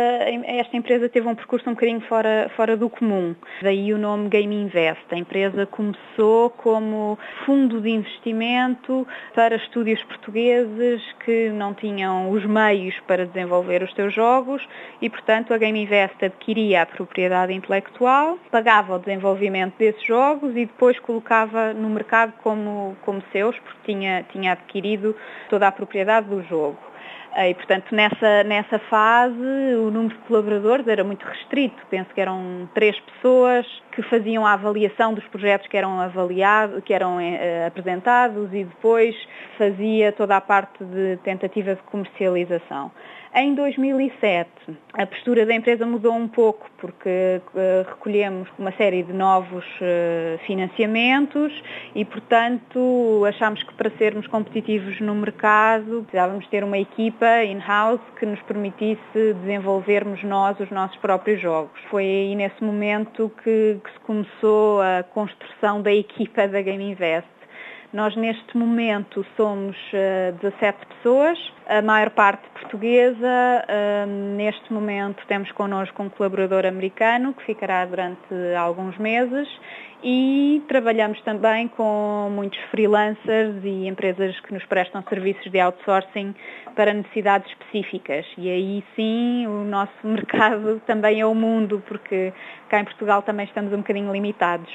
esta 0.45 0.77
empresa 0.77 1.09
teve 1.09 1.27
um 1.27 1.35
percurso 1.35 1.69
um 1.69 1.73
bocadinho 1.73 2.01
fora, 2.01 2.51
fora 2.55 2.77
do 2.77 2.89
comum. 2.89 3.35
Daí 3.61 3.93
o 3.93 3.97
nome 3.97 4.29
Game 4.29 4.55
Invest. 4.55 5.03
A 5.11 5.17
empresa 5.17 5.65
começou 5.65 6.49
como 6.51 7.17
fundo 7.45 7.81
de 7.81 7.89
investimento 7.89 9.07
para 9.33 9.55
estúdios 9.55 10.01
portugueses 10.03 11.01
que 11.25 11.49
não 11.49 11.73
tinham 11.73 12.31
os 12.31 12.45
meios 12.45 12.95
para 13.07 13.25
desenvolver 13.25 13.83
os 13.83 13.93
seus 13.93 14.13
jogos 14.13 14.61
e, 15.01 15.09
portanto, 15.09 15.53
a 15.53 15.57
Game 15.57 15.81
Invest 15.81 16.23
adquiria 16.23 16.83
a 16.83 16.85
propriedade 16.85 17.53
intelectual, 17.53 18.37
pagava 18.51 18.95
o 18.95 18.99
desenvolvimento 18.99 19.75
desses 19.77 20.05
jogos 20.05 20.51
e 20.51 20.65
depois 20.65 20.99
colocava 20.99 21.73
no 21.73 21.89
mercado 21.89 22.10
como, 22.43 22.95
como 23.03 23.21
seus, 23.31 23.57
porque 23.59 23.93
tinha, 23.93 24.23
tinha 24.31 24.53
adquirido 24.53 25.15
toda 25.49 25.67
a 25.67 25.71
propriedade 25.71 26.27
do 26.27 26.43
jogo. 26.43 26.77
Eh, 27.35 27.51
e, 27.51 27.53
portanto, 27.55 27.95
nessa, 27.95 28.43
nessa 28.43 28.77
fase 28.79 29.35
o 29.77 29.89
número 29.89 30.15
de 30.15 30.21
colaboradores 30.25 30.87
era 30.87 31.03
muito 31.03 31.25
restrito. 31.25 31.81
Penso 31.89 32.09
que 32.13 32.19
eram 32.19 32.69
três 32.73 32.99
pessoas 32.99 33.65
que 33.93 34.01
faziam 34.03 34.45
a 34.45 34.53
avaliação 34.53 35.13
dos 35.13 35.25
projetos 35.27 35.67
que 35.67 35.77
eram 35.77 35.99
avaliados, 35.99 36.83
que 36.83 36.93
eram 36.93 37.19
eh, 37.19 37.65
apresentados 37.65 38.53
e 38.53 38.65
depois 38.65 39.15
fazia 39.57 40.11
toda 40.11 40.35
a 40.35 40.41
parte 40.41 40.83
de 40.83 41.17
tentativa 41.23 41.75
de 41.75 41.81
comercialização. 41.83 42.91
Em 43.33 43.55
2007, 43.55 44.49
a 44.93 45.05
postura 45.05 45.45
da 45.45 45.53
empresa 45.53 45.85
mudou 45.85 46.13
um 46.13 46.27
pouco, 46.27 46.69
porque 46.77 47.41
uh, 47.53 47.87
recolhemos 47.87 48.49
uma 48.59 48.73
série 48.73 49.03
de 49.03 49.13
novos 49.13 49.63
uh, 49.79 50.37
financiamentos 50.45 51.53
e, 51.95 52.03
portanto, 52.03 53.23
achámos 53.25 53.63
que 53.63 53.73
para 53.73 53.89
sermos 53.91 54.27
competitivos 54.27 54.99
no 54.99 55.15
mercado 55.15 56.01
precisávamos 56.01 56.45
ter 56.47 56.61
uma 56.61 56.77
equipa 56.77 57.45
in-house 57.45 58.01
que 58.19 58.25
nos 58.25 58.41
permitisse 58.41 58.99
desenvolvermos 59.13 60.21
nós 60.25 60.59
os 60.59 60.69
nossos 60.69 60.97
próprios 60.97 61.39
jogos. 61.39 61.79
Foi 61.89 62.03
aí 62.03 62.35
nesse 62.35 62.61
momento 62.61 63.31
que, 63.41 63.79
que 63.81 63.91
se 63.93 63.99
começou 64.01 64.81
a 64.81 65.03
construção 65.03 65.81
da 65.81 65.93
equipa 65.93 66.49
da 66.49 66.61
Game 66.61 66.83
Invest. 66.83 67.40
Nós 67.93 68.15
neste 68.15 68.57
momento 68.57 69.25
somos 69.35 69.75
uh, 69.91 70.31
17 70.41 70.85
pessoas, 70.85 71.37
a 71.67 71.81
maior 71.81 72.09
parte 72.11 72.47
portuguesa. 72.51 73.17
Uh, 73.17 74.35
neste 74.37 74.71
momento 74.71 75.21
temos 75.27 75.51
connosco 75.51 76.01
um 76.01 76.07
colaborador 76.07 76.65
americano 76.65 77.33
que 77.33 77.43
ficará 77.43 77.85
durante 77.85 78.33
alguns 78.57 78.97
meses 78.97 79.45
e 80.01 80.63
trabalhamos 80.69 81.21
também 81.23 81.67
com 81.67 82.29
muitos 82.31 82.59
freelancers 82.71 83.61
e 83.61 83.85
empresas 83.87 84.39
que 84.39 84.53
nos 84.53 84.63
prestam 84.67 85.03
serviços 85.09 85.51
de 85.51 85.59
outsourcing 85.59 86.33
para 86.73 86.93
necessidades 86.93 87.51
específicas. 87.51 88.25
E 88.37 88.49
aí 88.49 88.83
sim 88.95 89.45
o 89.47 89.65
nosso 89.65 89.91
mercado 90.07 90.81
também 90.87 91.19
é 91.19 91.25
o 91.25 91.35
mundo, 91.35 91.83
porque 91.85 92.31
cá 92.69 92.79
em 92.79 92.85
Portugal 92.85 93.21
também 93.21 93.45
estamos 93.45 93.73
um 93.73 93.77
bocadinho 93.77 94.13
limitados. 94.13 94.71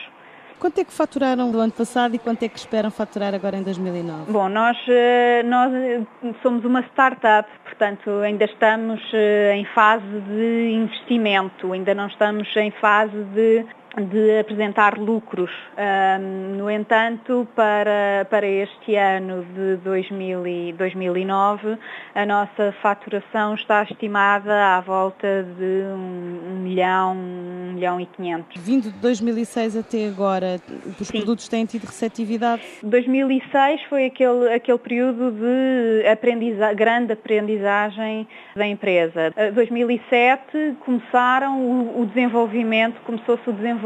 Quanto 0.59 0.81
é 0.81 0.85
que 0.85 0.93
faturaram 0.93 1.51
do 1.51 1.61
ano 1.61 1.73
passado 1.73 2.15
e 2.15 2.19
quanto 2.19 2.43
é 2.43 2.49
que 2.49 2.59
esperam 2.59 2.91
faturar 2.91 3.35
agora 3.35 3.57
em 3.57 3.63
2009? 3.63 4.33
Bom, 4.33 4.49
nós, 4.49 4.77
eh, 4.89 5.43
nós 5.45 5.73
eh, 5.75 6.01
somos 6.43 6.65
uma 6.65 6.81
startup, 6.93 7.49
portanto 7.65 8.11
ainda 8.21 8.47
estamos 8.47 9.01
eh, 9.13 9.55
em 9.55 9.65
fase 9.67 10.05
de 10.05 10.71
investimento, 10.73 11.73
ainda 11.73 11.95
não 11.95 12.07
estamos 12.07 12.49
em 12.57 12.71
fase 12.71 13.23
de 13.35 13.67
de 14.05 14.39
apresentar 14.39 14.99
lucros. 14.99 15.51
Um, 15.77 16.57
no 16.57 16.71
entanto, 16.71 17.49
para, 17.57 18.27
para 18.29 18.47
este 18.47 18.95
ano 18.95 19.45
de 19.55 19.77
2000 19.77 20.47
e 20.47 20.73
2009, 20.75 21.79
a 22.15 22.27
nossa 22.27 22.75
faturação 22.83 23.55
está 23.55 23.83
estimada 23.83 24.77
à 24.77 24.81
volta 24.81 25.47
de 25.59 25.83
um, 25.95 26.61
milhão, 26.63 27.17
um 27.17 27.73
milhão 27.73 28.01
e 28.01 28.07
500. 28.07 28.63
Vindo 28.63 28.93
de 28.93 28.99
2006 28.99 29.77
até 29.77 30.07
agora, 30.07 30.61
os 31.01 31.09
Sim. 31.09 31.19
produtos 31.19 31.49
têm 31.49 31.65
tido 31.65 31.85
receptividade? 31.85 32.63
2006 32.83 33.83
foi 33.89 34.07
aquele, 34.07 34.53
aquele 34.53 34.79
período 34.79 35.33
de 35.33 36.07
aprendiza 36.07 36.73
grande 36.75 37.15
aprendizagem 37.15 38.29
da 38.55 38.67
empresa. 38.67 39.33
2007 39.55 40.77
começaram 40.81 41.61
o, 41.61 42.03
o 42.03 42.07
desenvolvimento, 42.07 43.01
começou-se 43.03 43.49
o 43.49 43.53
desenvolvimento 43.53 43.86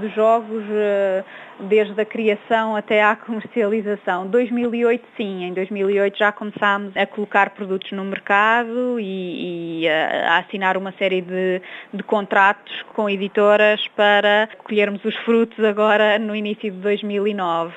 de 0.00 0.08
jogos 0.08 0.64
uh, 0.64 1.24
desde 1.60 2.00
a 2.00 2.04
criação 2.04 2.74
até 2.74 3.02
à 3.02 3.14
comercialização. 3.16 4.26
2008 4.26 5.04
sim, 5.16 5.44
em 5.44 5.52
2008 5.54 6.18
já 6.18 6.32
começámos 6.32 6.96
a 6.96 7.06
colocar 7.06 7.50
produtos 7.50 7.92
no 7.92 8.04
mercado 8.04 8.98
e, 8.98 9.82
e 9.82 9.88
a, 9.88 10.38
assinar 10.38 10.76
uma 10.76 10.92
série 10.92 11.20
de, 11.20 11.62
de 11.94 12.02
contratos 12.02 12.82
com 12.94 13.08
editoras 13.08 13.86
para 13.96 14.48
colhermos 14.64 15.04
os 15.04 15.16
frutos 15.18 15.64
agora 15.64 16.18
no 16.18 16.34
início 16.34 16.70
de 16.70 16.78
2009. 16.78 17.72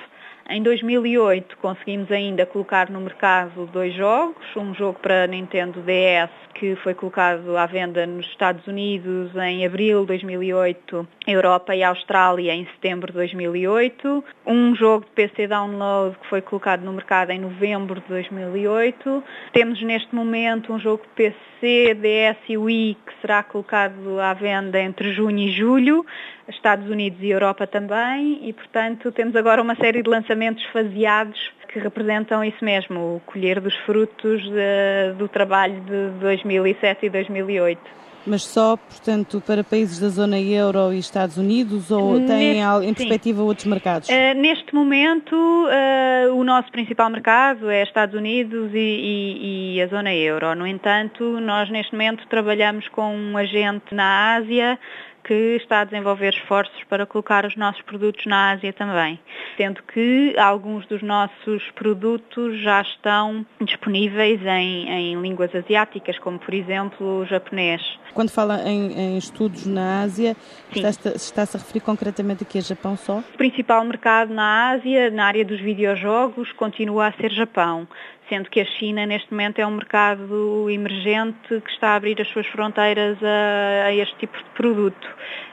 Em 0.48 0.62
2008 0.62 1.58
conseguimos 1.58 2.12
ainda 2.12 2.46
colocar 2.46 2.92
no 2.92 3.02
mercado 3.02 3.66
dois 3.74 3.96
jogos, 3.96 4.46
um 4.56 4.76
jogo 4.76 5.00
para 5.00 5.26
Nintendo 5.26 5.82
DS 5.82 6.30
que 6.54 6.76
foi 6.78 6.94
colocado 6.94 7.58
à 7.58 7.66
venda 7.66 8.06
nos 8.08 8.26
Estados 8.28 8.66
Unidos 8.66 9.36
em 9.36 9.66
abril 9.66 10.02
de 10.02 10.08
2008, 10.08 11.08
Europa 11.28 11.76
e 11.76 11.84
Austrália 11.84 12.54
em 12.54 12.66
setembro 12.68 13.12
de 13.12 13.18
2008, 13.18 14.24
um 14.46 14.76
jogo 14.76 15.06
de 15.06 15.12
PC 15.12 15.48
Download 15.48 16.16
que 16.18 16.28
foi 16.28 16.42
colocado 16.42 16.82
no 16.82 16.94
mercado 16.94 17.32
em 17.32 17.40
novembro 17.40 18.00
de 18.00 18.08
2008. 18.08 19.24
Temos 19.52 19.82
neste 19.82 20.16
momento 20.16 20.72
um 20.72 20.80
jogo 20.80 21.04
de 21.04 21.10
PC, 21.10 21.36
DS 21.66 22.38
e 22.50 22.58
Wii 22.58 22.98
que 23.06 23.14
será 23.22 23.42
colocado 23.42 24.20
à 24.20 24.34
venda 24.34 24.80
entre 24.80 25.12
junho 25.12 25.40
e 25.40 25.52
julho, 25.52 26.06
Estados 26.48 26.90
Unidos 26.90 27.20
e 27.22 27.30
Europa 27.30 27.66
também, 27.66 28.48
e 28.48 28.54
portanto 28.54 29.12
temos 29.12 29.36
agora 29.36 29.62
uma 29.62 29.76
série 29.76 30.04
de 30.04 30.10
lançamentos 30.10 30.64
faseados 30.66 31.55
que 31.76 31.80
representam 31.80 32.42
isso 32.42 32.64
mesmo, 32.64 33.18
o 33.18 33.22
colher 33.26 33.60
dos 33.60 33.76
frutos 33.86 34.42
de, 34.44 35.14
do 35.18 35.28
trabalho 35.28 35.82
de 35.82 36.10
2007 36.22 37.08
e 37.08 37.10
2008. 37.10 37.82
Mas 38.26 38.44
só, 38.44 38.78
portanto, 38.78 39.44
para 39.46 39.62
países 39.62 40.00
da 40.00 40.08
zona 40.08 40.40
euro 40.40 40.94
e 40.94 40.98
Estados 40.98 41.38
Unidos 41.38 41.92
ou 41.92 42.26
tem 42.26 42.62
em 42.62 42.94
perspectiva 42.94 43.44
outros 43.44 43.68
mercados? 43.68 44.08
Uh, 44.08 44.34
neste 44.38 44.74
momento, 44.74 45.36
uh, 45.36 46.34
o 46.34 46.44
nosso 46.46 46.72
principal 46.72 47.10
mercado 47.10 47.70
é 47.70 47.84
Estados 47.84 48.16
Unidos 48.16 48.72
e, 48.74 48.78
e, 48.78 49.76
e, 49.76 49.82
a 49.82 49.88
zona 49.88 50.16
euro. 50.16 50.56
No 50.56 50.66
entanto, 50.66 51.24
nós 51.42 51.70
neste 51.70 51.92
momento 51.92 52.26
trabalhamos 52.28 52.88
com 52.88 53.14
um 53.14 53.38
agente 53.38 53.94
na 53.94 54.36
Ásia 54.36 54.80
que 55.26 55.58
está 55.60 55.82
a 55.82 55.84
desenvolver 55.84 56.34
esforços 56.34 56.84
para 56.88 57.06
colocar 57.06 57.46
os 57.46 57.56
nossos 57.56 57.82
produtos 57.82 58.26
na 58.26 58.52
Ásia 58.52 58.72
também, 58.72 59.20
sendo 59.58 59.82
que 59.84 60.36
alguns 60.38 60.86
dos 60.86 61.02
nossos 61.02 61.64
produtos 61.72 62.62
já 62.62 62.82
estão 62.82 63.46
disponíveis 63.60 64.40
em, 64.46 64.88
em 64.88 65.22
línguas 65.22 65.54
asiáticas, 65.56 66.20
como 66.20 66.38
por 66.38 66.54
exemplo 66.54 67.22
o 67.22 67.26
japonês. 67.26 67.82
Quando 68.14 68.30
fala 68.30 68.62
em, 68.70 68.94
em 68.94 69.18
estudos 69.18 69.66
na 69.66 70.04
Ásia, 70.04 70.38
está-se 70.74 71.16
está 71.16 71.42
a 71.42 71.46
referir 71.58 71.82
concretamente 71.82 72.44
aqui 72.44 72.60
a 72.60 72.62
Japão 72.62 72.96
só? 72.96 73.20
O 73.20 73.38
principal 73.38 73.84
mercado 73.84 74.34
na 74.34 74.70
Ásia, 74.70 75.10
na 75.10 75.26
área 75.26 75.44
dos 75.44 75.60
videojogos, 75.60 76.52
continua 76.54 77.08
a 77.08 77.12
ser 77.14 77.32
Japão 77.32 77.88
sendo 78.30 78.50
que 78.50 78.60
a 78.60 78.66
China 78.66 79.06
neste 79.06 79.32
momento 79.32 79.60
é 79.60 79.68
um 79.68 79.72
mercado 79.72 80.70
emergente 80.70 81.38
que 81.48 81.72
está 81.72 81.90
a 81.90 81.96
abrir 81.96 82.20
as 82.20 82.28
suas 82.30 82.48
fronteiras 82.48 83.18
a, 83.22 83.86
a, 83.86 83.94
este 83.94 84.16
tipo 84.18 84.38
de 84.38 84.44
produto. 84.56 85.08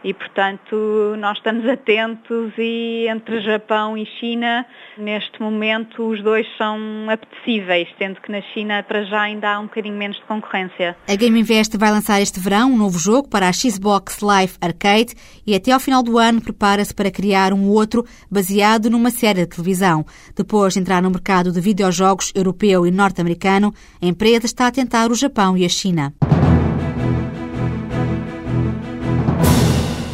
E, 0.04 0.12
portanto, 0.12 1.14
nós 1.18 1.36
estamos 1.36 1.68
atentos 1.68 2.52
e 2.58 3.06
entre 3.08 3.40
Japão 3.40 3.96
e 3.96 4.04
China, 4.18 4.66
neste 4.98 5.40
momento, 5.40 6.08
os 6.08 6.22
dois 6.22 6.46
são 6.56 6.78
apetecíveis, 7.08 7.88
sendo 7.98 8.20
que 8.20 8.32
na 8.32 8.40
China, 8.40 8.82
para 8.82 9.04
já, 9.04 9.22
ainda 9.22 9.52
há 9.52 9.60
um 9.60 9.64
bocadinho 9.64 9.96
menos 9.96 10.16
de 10.16 10.24
concorrência. 10.24 10.96
A 11.08 11.14
Game 11.14 11.38
Invest 11.38 11.76
vai 11.76 11.90
lançar 11.90 12.20
este 12.20 12.40
verão 12.40 12.72
um 12.72 12.76
novo 12.76 12.98
jogo 12.98 13.28
para 13.28 13.48
a 13.48 13.52
Xbox 13.52 14.20
Live 14.20 14.54
Arcade 14.60 15.14
e 15.46 15.54
até 15.54 15.72
ao 15.72 15.80
final 15.80 16.02
do 16.02 16.18
ano 16.18 16.40
prepara-se 16.40 16.94
para 16.94 17.10
criar 17.10 17.52
um 17.52 17.68
outro 17.68 18.04
baseado 18.30 18.90
numa 18.90 19.10
série 19.10 19.42
de 19.42 19.48
televisão. 19.48 20.04
Depois 20.34 20.74
de 20.74 20.80
entrar 20.80 21.00
no 21.02 21.10
mercado 21.10 21.52
de 21.52 21.60
videojogos 21.60 22.32
europeus 22.34 22.61
europeu 22.62 22.86
e 22.86 22.90
norte-americano, 22.90 23.74
a 24.00 24.06
empresa 24.06 24.46
está 24.46 24.66
a 24.66 24.70
tentar 24.70 25.10
o 25.10 25.14
Japão 25.14 25.56
e 25.56 25.64
a 25.64 25.68
China. 25.68 26.14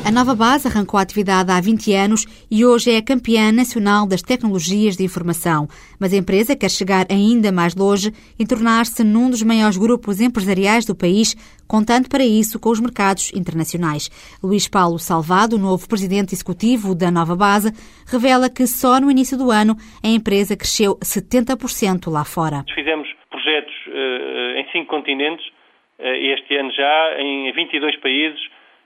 A 0.08 0.10
nova 0.10 0.34
base 0.34 0.66
arrancou 0.66 0.96
a 0.98 1.02
atividade 1.02 1.52
há 1.52 1.60
20 1.60 1.92
anos 1.92 2.24
e 2.50 2.64
hoje 2.64 2.90
é 2.90 2.96
a 2.96 3.04
campeã 3.04 3.52
nacional 3.52 4.08
das 4.08 4.22
tecnologias 4.22 4.96
de 4.96 5.04
informação. 5.04 5.68
Mas 6.00 6.14
a 6.14 6.16
empresa 6.16 6.56
quer 6.56 6.70
chegar 6.70 7.04
ainda 7.12 7.52
mais 7.52 7.76
longe 7.76 8.08
e 8.40 8.46
tornar-se 8.48 9.04
num 9.04 9.28
dos 9.28 9.42
maiores 9.42 9.76
grupos 9.76 10.18
empresariais 10.22 10.86
do 10.86 10.96
país, 10.96 11.36
contando 11.68 12.08
para 12.08 12.24
isso 12.24 12.58
com 12.58 12.70
os 12.70 12.80
mercados 12.80 13.34
internacionais. 13.34 14.08
Luís 14.42 14.66
Paulo 14.66 14.98
Salvado, 14.98 15.58
novo 15.58 15.86
presidente 15.86 16.32
executivo 16.32 16.94
da 16.94 17.10
nova 17.10 17.36
base, 17.36 17.68
revela 18.10 18.48
que 18.48 18.66
só 18.66 18.98
no 18.98 19.10
início 19.10 19.36
do 19.36 19.50
ano 19.50 19.76
a 20.02 20.08
empresa 20.08 20.56
cresceu 20.56 20.96
70% 21.04 22.08
lá 22.10 22.24
fora. 22.24 22.64
Fizemos 22.74 23.06
projetos 23.28 23.76
uh, 23.88 24.56
em 24.56 24.64
cinco 24.72 24.88
continentes, 24.88 25.44
uh, 26.00 26.16
este 26.32 26.56
ano 26.56 26.72
já 26.72 27.20
em 27.20 27.52
22 27.52 28.00
países 28.00 28.40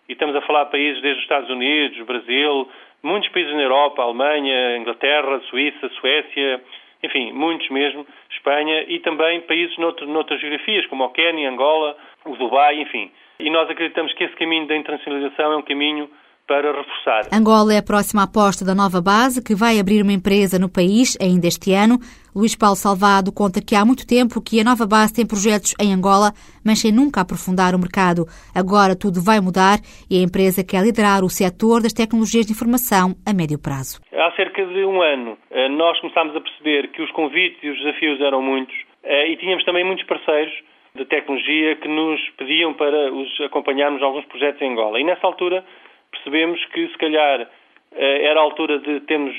e 0.08 0.12
estamos 0.12 0.34
a 0.36 0.40
falar 0.42 0.64
de 0.64 0.70
países 0.70 1.02
desde 1.02 1.18
os 1.18 1.24
Estados 1.24 1.50
Unidos, 1.50 2.06
Brasil, 2.06 2.68
muitos 3.02 3.28
países 3.30 3.54
na 3.54 3.62
Europa, 3.62 4.02
Alemanha, 4.02 4.76
Inglaterra, 4.76 5.40
Suíça, 5.48 5.88
Suécia, 6.00 6.62
enfim, 7.02 7.32
muitos 7.32 7.68
mesmo, 7.70 8.06
Espanha 8.30 8.84
e 8.88 9.00
também 9.00 9.40
países 9.42 9.76
noutro, 9.78 10.06
noutras 10.06 10.40
geografias, 10.40 10.86
como 10.86 11.04
o 11.04 11.10
Quênia, 11.10 11.50
Angola, 11.50 11.96
o 12.24 12.36
Dubai, 12.36 12.80
enfim. 12.80 13.10
E 13.40 13.50
nós 13.50 13.68
acreditamos 13.68 14.12
que 14.14 14.24
esse 14.24 14.36
caminho 14.36 14.66
da 14.66 14.76
internacionalização 14.76 15.52
é 15.52 15.56
um 15.56 15.62
caminho 15.62 16.08
para 16.52 16.70
reforçar. 16.70 17.22
Angola 17.32 17.72
é 17.72 17.78
a 17.78 17.82
próxima 17.82 18.24
aposta 18.24 18.62
da 18.62 18.74
nova 18.74 19.00
base, 19.00 19.42
que 19.42 19.54
vai 19.54 19.80
abrir 19.80 20.02
uma 20.02 20.12
empresa 20.12 20.58
no 20.58 20.68
país 20.68 21.16
ainda 21.16 21.46
este 21.48 21.72
ano. 21.72 21.96
Luís 22.36 22.54
Paulo 22.54 22.76
Salvado 22.76 23.32
conta 23.32 23.64
que 23.64 23.74
há 23.74 23.82
muito 23.88 24.04
tempo 24.04 24.36
que 24.44 24.60
a 24.60 24.64
nova 24.64 24.84
base 24.84 25.16
tem 25.16 25.24
projetos 25.24 25.72
em 25.80 25.94
Angola, 25.96 26.28
mas 26.60 26.84
sem 26.84 26.92
nunca 26.92 27.24
aprofundar 27.24 27.72
o 27.74 27.80
mercado. 27.80 28.28
Agora 28.52 28.92
tudo 28.92 29.24
vai 29.24 29.40
mudar 29.40 29.80
e 30.12 30.20
a 30.20 30.24
empresa 30.28 30.60
quer 30.60 30.84
liderar 30.84 31.24
o 31.24 31.32
setor 31.32 31.80
das 31.80 31.96
tecnologias 31.96 32.44
de 32.44 32.52
informação 32.52 33.16
a 33.24 33.32
médio 33.32 33.56
prazo. 33.56 34.04
Há 34.12 34.28
cerca 34.36 34.60
de 34.60 34.84
um 34.84 35.00
ano, 35.00 35.38
eh, 35.50 35.70
nós 35.72 35.98
começámos 36.04 36.36
a 36.36 36.40
perceber 36.40 36.92
que 36.92 37.00
os 37.00 37.10
convites 37.12 37.64
e 37.64 37.70
os 37.72 37.78
desafios 37.80 38.20
eram 38.20 38.42
muitos 38.42 38.76
eh, 39.04 39.32
e 39.32 39.36
tínhamos 39.40 39.64
também 39.64 39.84
muitos 39.84 40.04
parceiros 40.04 40.52
de 40.94 41.06
tecnologia 41.06 41.76
que 41.76 41.88
nos 41.88 42.20
pediam 42.36 42.74
para 42.74 43.10
os 43.10 43.40
acompanharmos 43.40 44.02
em 44.02 44.04
alguns 44.04 44.26
projetos 44.26 44.60
em 44.60 44.72
Angola. 44.72 45.00
E 45.00 45.04
nessa 45.04 45.26
altura 45.26 45.64
percebemos 46.12 46.64
que 46.66 46.88
se 46.88 46.98
calhar 46.98 47.48
eh, 47.94 48.24
era 48.24 48.38
a 48.38 48.42
altura 48.42 48.78
de 48.78 49.00
termos 49.00 49.34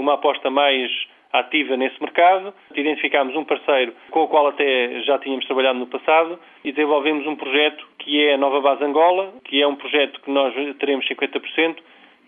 uma 0.00 0.14
aposta 0.14 0.50
mais 0.50 0.90
ativa 1.32 1.76
nesse 1.76 2.00
mercado. 2.00 2.54
Identificámos 2.74 3.34
um 3.36 3.44
parceiro 3.44 3.94
com 4.10 4.22
o 4.22 4.28
qual 4.28 4.48
até 4.48 5.00
já 5.02 5.18
tínhamos 5.18 5.46
trabalhado 5.46 5.78
no 5.78 5.86
passado 5.86 6.38
e 6.64 6.72
desenvolvemos 6.72 7.26
um 7.26 7.36
projeto 7.36 7.86
que 7.98 8.24
é 8.24 8.34
a 8.34 8.38
Nova 8.38 8.60
Base 8.60 8.84
Angola, 8.84 9.32
que 9.44 9.60
é 9.60 9.66
um 9.66 9.76
projeto 9.76 10.20
que 10.20 10.30
nós 10.30 10.54
teremos 10.78 11.06
50% 11.08 11.76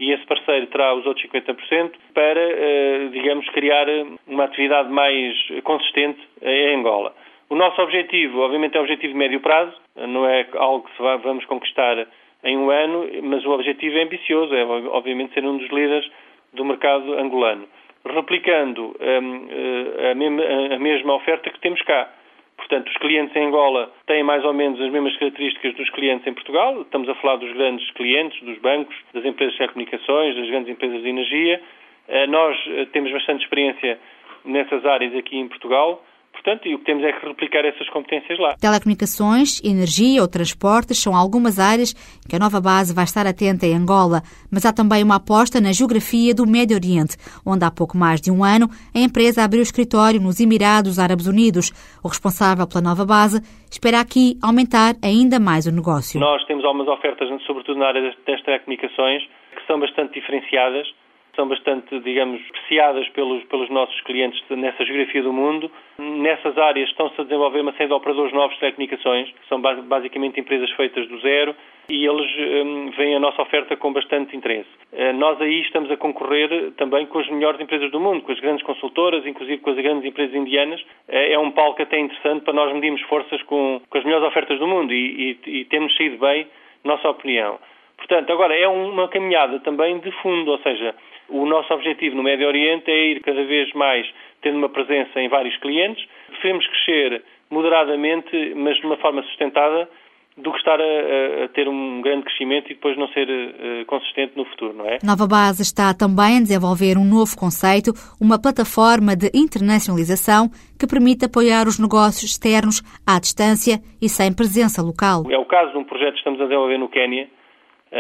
e 0.01 0.13
esse 0.13 0.25
parceiro 0.27 0.67
terá 0.69 0.95
os 0.95 1.07
outros 1.07 1.25
50% 1.27 1.93
para, 2.13 2.41
eh, 2.41 3.09
digamos, 3.13 3.49
criar 3.51 3.87
uma 4.27 4.45
atividade 4.45 4.91
mais 4.91 5.37
consistente 5.63 6.21
em 6.43 6.77
Angola. 6.77 7.15
O 7.49 7.55
nosso 7.55 7.81
objetivo, 7.81 8.41
obviamente, 8.41 8.77
é 8.77 8.81
um 8.81 8.83
objetivo 8.83 9.13
de 9.13 9.19
médio 9.19 9.41
prazo, 9.41 9.75
não 9.97 10.27
é 10.27 10.47
algo 10.55 10.89
que 10.89 11.03
vamos 11.23 11.45
conquistar 11.45 12.07
em 12.45 12.57
um 12.57 12.71
ano, 12.71 13.09
mas 13.23 13.45
o 13.45 13.51
objetivo 13.51 13.97
é 13.97 14.03
ambicioso, 14.03 14.55
é 14.55 14.65
obviamente 14.65 15.35
ser 15.35 15.45
um 15.45 15.57
dos 15.57 15.69
líderes 15.71 16.09
do 16.53 16.65
mercado 16.65 17.15
angolano 17.15 17.67
replicando 18.07 18.95
um, 19.01 19.49
eh, 19.51 20.11
a, 20.11 20.15
mesma, 20.15 20.43
a 20.75 20.79
mesma 20.79 21.15
oferta 21.15 21.51
que 21.51 21.59
temos 21.61 21.81
cá. 21.83 22.13
Portanto, 22.57 22.89
os 22.89 22.97
clientes 22.99 23.35
em 23.35 23.47
Angola 23.47 23.91
têm 24.07 24.23
mais 24.23 24.45
ou 24.45 24.53
menos 24.53 24.81
as 24.81 24.91
mesmas 24.91 25.17
características 25.17 25.75
dos 25.75 25.91
clientes 25.91 26.27
em 26.27 26.35
Portugal. 26.35 26.83
Estamos 26.83 27.09
a 27.09 27.15
falar 27.17 27.37
dos 27.37 27.53
grandes 27.53 27.91
clientes, 27.93 28.41
dos 28.43 28.59
bancos, 28.59 28.95
das 29.13 29.25
empresas 29.25 29.55
de 29.55 29.59
telecomunicações, 29.59 30.37
das 30.37 30.49
grandes 30.49 30.71
empresas 30.71 31.03
de 31.03 31.09
energia. 31.09 31.61
Eh, 32.09 32.27
nós 32.27 32.57
eh, 32.69 32.87
temos 32.93 33.11
bastante 33.11 33.43
experiência 33.43 33.99
nessas 34.45 34.85
áreas 34.85 35.15
aqui 35.17 35.39
em 35.39 35.49
Portugal. 35.49 36.05
Portanto, 36.45 36.69
e 36.69 36.75
o 36.75 36.79
que 36.79 36.85
temos 36.85 37.03
é 37.03 37.13
que 37.13 37.27
replicar 37.27 37.65
essas 37.65 37.89
competências 37.89 38.39
lá. 38.39 38.55
Telecomunicações, 38.61 39.61
energia 39.65 40.21
ou 40.21 40.29
transportes 40.29 40.99
são 40.99 41.17
algumas 41.17 41.59
áreas 41.59 41.95
que 42.29 42.37
a 42.37 42.39
nova 42.39 42.61
base 42.61 42.95
vai 42.95 43.05
estar 43.05 43.27
atenta 43.27 43.65
em 43.65 43.75
Angola, 43.75 44.21
mas 44.53 44.67
há 44.67 44.73
também 44.73 45.03
uma 45.03 45.17
aposta 45.17 45.59
na 45.59 45.73
geografia 45.73 46.35
do 46.35 46.47
Médio 46.47 46.77
Oriente, 46.77 47.17
onde 47.47 47.65
há 47.65 47.71
pouco 47.71 47.97
mais 47.97 48.21
de 48.21 48.31
um 48.31 48.45
ano 48.45 48.69
a 48.95 48.99
empresa 48.99 49.43
abriu 49.43 49.63
escritório 49.63 50.21
nos 50.21 50.39
Emirados 50.39 50.99
Árabes 50.99 51.27
Unidos. 51.27 51.73
O 52.05 52.09
responsável 52.09 52.69
pela 52.69 52.85
nova 52.85 53.07
base 53.07 53.41
espera 53.71 54.01
aqui 54.01 54.37
aumentar 54.43 54.95
ainda 55.03 55.41
mais 55.41 55.67
o 55.67 55.73
negócio. 55.73 56.21
Nós 56.21 56.45
temos 56.45 56.65
algumas 56.65 56.89
ofertas, 56.89 57.27
sobretudo 57.47 57.79
na 57.79 57.87
área 57.87 58.03
das 58.03 58.43
telecomunicações, 58.43 59.23
que 59.57 59.67
são 59.67 59.81
bastante 59.81 60.13
diferenciadas 60.13 60.87
são 61.35 61.49
bastante, 61.49 61.99
digamos, 62.01 62.41
apreciadas 62.49 63.09
pelos, 63.11 63.45
pelos 63.45 63.69
nossos 63.71 64.01
clientes 64.03 64.43
nessa 64.51 64.85
geografia 64.85 65.23
do 65.23 65.33
mundo. 65.33 65.71
Nessas 65.99 66.57
áreas 66.59 66.89
estão-se 66.89 67.21
a 67.21 67.25
desenvolver 67.25 67.61
uma 67.61 67.73
série 67.73 67.89
de 67.89 67.95
operadores 67.95 68.33
novos 68.33 68.55
de 68.55 68.61
telecomunicações, 68.61 69.31
que 69.31 69.49
são 69.49 69.61
basicamente 69.61 70.41
empresas 70.41 70.71
feitas 70.73 71.07
do 71.09 71.19
zero, 71.21 71.55
e 71.89 72.07
eles 72.07 72.67
um, 72.67 72.91
veem 72.93 73.17
a 73.17 73.21
nossa 73.21 73.43
oferta 73.43 73.77
com 73.77 73.93
bastante 73.93 74.37
interesse. 74.37 74.69
Uh, 74.93 75.13
nós 75.15 75.41
aí 75.41 75.61
estamos 75.61 75.91
a 75.91 75.97
concorrer 75.97 76.73
também 76.77 77.07
com 77.07 77.19
as 77.19 77.29
melhores 77.29 77.61
empresas 77.61 77.91
do 77.91 78.01
mundo, 78.01 78.23
com 78.23 78.33
as 78.33 78.41
grandes 78.41 78.65
consultoras, 78.65 79.27
inclusive 79.27 79.61
com 79.61 79.71
as 79.71 79.77
grandes 79.77 80.05
empresas 80.05 80.35
indianas. 80.35 80.81
Uh, 80.81 81.33
é 81.33 81.39
um 81.39 81.51
palco 81.51 81.83
até 81.83 81.99
interessante 81.99 82.45
para 82.45 82.55
nós 82.55 82.73
medirmos 82.73 83.03
forças 83.03 83.43
com, 83.43 83.81
com 83.89 83.99
as 83.99 84.05
melhores 84.05 84.27
ofertas 84.27 84.59
do 84.59 84.67
mundo 84.67 84.93
e, 84.93 85.39
e, 85.47 85.61
e 85.61 85.65
temos 85.67 85.95
saído 85.97 86.19
bem, 86.19 86.47
nossa 86.83 87.09
opinião. 87.09 87.59
Portanto, 88.07 88.31
agora 88.31 88.55
é 88.55 88.69
uma 88.69 89.09
caminhada 89.09 89.59
também 89.61 89.99
de 89.99 90.13
fundo, 90.21 90.51
ou 90.51 90.59
seja, 90.59 90.95
o 91.29 91.47
nosso 91.47 91.73
objetivo 91.73 92.15
no 92.15 92.23
Médio 92.23 92.47
Oriente 92.47 92.91
é 92.91 93.13
ir 93.13 93.21
cada 93.21 93.43
vez 93.45 93.73
mais 93.73 94.07
tendo 94.43 94.59
uma 94.59 94.69
presença 94.69 95.19
em 95.19 95.29
vários 95.29 95.57
clientes. 95.57 96.07
Preferimos 96.29 96.67
crescer 96.67 97.23
moderadamente, 97.51 98.53
mas 98.55 98.77
de 98.77 98.85
uma 98.85 98.99
forma 98.99 99.23
sustentada, 99.23 99.89
do 100.37 100.51
que 100.51 100.59
estar 100.59 100.79
a, 100.81 101.45
a, 101.45 101.49
ter 101.49 101.67
um 101.69 102.03
grande 102.03 102.25
crescimento 102.25 102.67
e 102.67 102.75
depois 102.75 102.99
não 102.99 103.09
ser 103.09 103.27
uh, 103.29 103.87
consistente 103.87 104.33
no 104.37 104.45
futuro, 104.47 104.75
não 104.75 104.85
é? 104.85 104.99
Nova 105.03 105.27
Base 105.27 105.63
está 105.63 105.95
também 105.95 106.39
a 106.39 106.41
desenvolver 106.41 106.99
um 106.99 107.05
novo 107.05 107.39
conceito, 107.39 107.93
uma 108.21 108.37
plataforma 108.37 109.17
de 109.17 109.31
internacionalização 109.33 110.51
que 110.79 110.87
permite 110.87 111.25
apoiar 111.25 111.69
os 111.69 111.79
negócios 111.79 112.33
externos 112.33 112.83
à 113.07 113.19
distância 113.21 113.79
e 114.03 114.09
sem 114.09 114.35
presença 114.35 114.83
local. 114.83 115.23
É 115.31 115.39
o 115.39 115.47
caso 115.47 115.71
de 115.73 115.79
um 115.79 115.85
projeto 115.85 116.15
que 116.15 116.19
estamos 116.19 116.41
a 116.41 116.45
desenvolver 116.45 116.79
no 116.79 116.89
Quênia, 116.89 117.25
uh, 117.25 117.44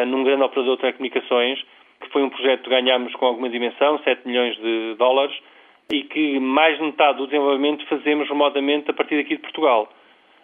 num 0.06 0.24
grande 0.24 0.42
operador 0.42 0.76
de 0.76 0.80
telecomunicações, 0.80 1.62
que 2.00 2.10
foi 2.10 2.22
um 2.22 2.30
projeto 2.30 2.64
que 2.64 2.70
ganhámos 2.70 3.14
com 3.14 3.26
alguma 3.26 3.48
dimensão, 3.48 3.98
7 4.00 4.26
milhões 4.26 4.56
de 4.56 4.94
dólares, 4.98 5.34
e 5.92 6.02
que 6.02 6.38
mais 6.38 6.78
de 6.78 6.84
metade 6.84 7.18
do 7.18 7.26
desenvolvimento 7.26 7.86
fazemos 7.86 8.28
remotamente 8.28 8.90
a 8.90 8.94
partir 8.94 9.16
daqui 9.16 9.36
de 9.36 9.42
Portugal. 9.42 9.88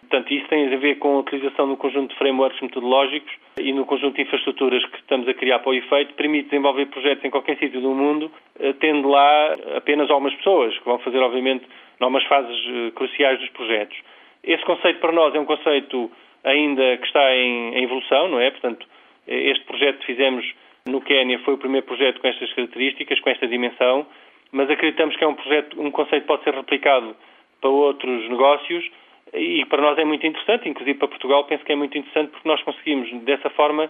Portanto, 0.01 0.33
isso 0.33 0.47
tem 0.47 0.73
a 0.73 0.77
ver 0.77 0.95
com 0.95 1.15
a 1.15 1.19
utilização 1.19 1.69
do 1.69 1.77
conjunto 1.77 2.11
de 2.11 2.17
frameworks 2.17 2.59
metodológicos 2.61 3.31
e 3.59 3.71
no 3.71 3.85
conjunto 3.85 4.15
de 4.15 4.23
infraestruturas 4.23 4.83
que 4.85 4.97
estamos 4.97 5.27
a 5.27 5.33
criar 5.33 5.59
para 5.59 5.69
o 5.69 5.73
efeito, 5.73 6.13
permite 6.15 6.49
desenvolver 6.49 6.87
projetos 6.87 7.23
em 7.23 7.29
qualquer 7.29 7.57
sítio 7.57 7.79
do 7.79 7.91
mundo, 7.91 8.31
eh, 8.59 8.73
tendo 8.73 9.07
lá 9.07 9.55
apenas 9.77 10.09
algumas 10.09 10.33
pessoas, 10.35 10.77
que 10.77 10.85
vão 10.85 10.99
fazer, 10.99 11.19
obviamente, 11.19 11.65
algumas 11.99 12.23
fases 12.25 12.57
eh, 12.67 12.91
cruciais 12.93 13.39
dos 13.39 13.49
projetos. 13.49 13.97
Esse 14.43 14.63
conceito 14.65 14.99
para 14.99 15.11
nós 15.11 15.33
é 15.33 15.39
um 15.39 15.45
conceito 15.45 16.11
ainda 16.43 16.97
que 16.97 17.05
está 17.05 17.35
em 17.35 17.83
evolução, 17.83 18.27
não 18.27 18.39
é? 18.39 18.49
Portanto, 18.49 18.85
este 19.33 19.65
projeto 19.65 19.99
que 19.99 20.05
fizemos 20.07 20.45
no 20.85 21.01
Quênia 21.01 21.39
foi 21.39 21.53
o 21.53 21.57
primeiro 21.57 21.85
projeto 21.85 22.19
com 22.19 22.27
estas 22.27 22.51
características, 22.53 23.19
com 23.19 23.29
esta 23.29 23.47
dimensão, 23.47 24.05
mas 24.51 24.69
acreditamos 24.69 25.15
que 25.15 25.23
é 25.23 25.27
um 25.27 25.35
projeto, 25.35 25.81
um 25.81 25.91
conceito 25.91 26.23
que 26.23 26.27
pode 26.27 26.43
ser 26.43 26.53
replicado 26.53 27.15
para 27.61 27.69
outros 27.69 28.29
negócios 28.29 28.89
e 29.33 29.63
para 29.65 29.81
nós 29.81 29.97
é 29.97 30.03
muito 30.03 30.25
interessante, 30.25 30.67
inclusive 30.67 30.97
para 30.97 31.07
Portugal 31.07 31.45
penso 31.45 31.63
que 31.63 31.71
é 31.71 31.75
muito 31.75 31.97
interessante 31.97 32.31
porque 32.31 32.47
nós 32.47 32.61
conseguimos 32.63 33.09
dessa 33.23 33.49
forma 33.51 33.89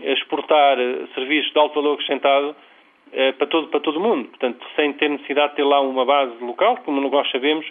exportar 0.00 0.78
eh, 0.78 1.06
serviços 1.14 1.52
de 1.52 1.58
alto 1.58 1.74
valor 1.74 1.94
acrescentado 1.94 2.54
eh, 3.12 3.32
para 3.32 3.46
todo, 3.48 3.68
para 3.68 3.80
todo 3.80 3.98
o 3.98 4.00
mundo. 4.00 4.28
Portanto, 4.28 4.64
sem 4.76 4.92
ter 4.94 5.10
necessidade 5.10 5.50
de 5.50 5.56
ter 5.56 5.64
lá 5.64 5.80
uma 5.80 6.04
base 6.04 6.32
local, 6.42 6.78
como 6.84 7.00
nós 7.00 7.30
sabemos, 7.30 7.66